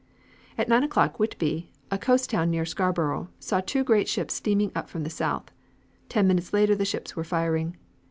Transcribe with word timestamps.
At 0.57 0.67
nine 0.67 0.83
o'clock 0.83 1.19
Whitby, 1.19 1.69
a 1.91 1.97
coast 1.99 2.31
town 2.31 2.49
near 2.49 2.65
Scarborough, 2.65 3.29
saw 3.37 3.59
two 3.61 3.83
great 3.83 4.09
ships 4.09 4.33
steaming 4.33 4.71
up 4.73 4.89
from 4.89 5.03
the 5.03 5.11
south. 5.11 5.51
Ten 6.09 6.25
minutes 6.27 6.53
later 6.53 6.73
the 6.73 6.85
ships 6.85 7.15
were 7.15 7.23
firing. 7.23 7.77